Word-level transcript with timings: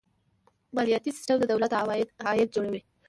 مالیاتي 0.75 1.11
سیستم 1.17 1.35
د 1.39 1.43
دولت 1.51 1.71
عاید 2.27 2.49
جوړوي. 2.55 2.81